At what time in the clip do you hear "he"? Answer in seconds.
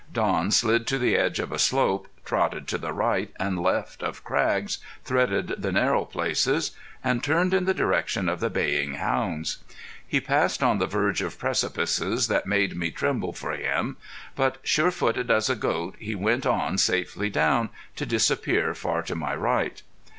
10.07-10.19, 15.99-16.15